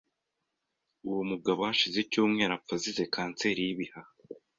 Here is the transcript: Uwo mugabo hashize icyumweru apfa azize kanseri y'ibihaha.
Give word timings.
Uwo 1.09 1.21
mugabo 1.31 1.59
hashize 1.69 1.97
icyumweru 2.01 2.51
apfa 2.57 2.73
azize 2.77 3.03
kanseri 3.13 3.59
y'ibihaha. 3.67 4.11